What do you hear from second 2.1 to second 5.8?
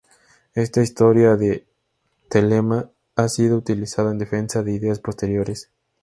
Thelema ha sido utilizada en defensa de ideas posteriores.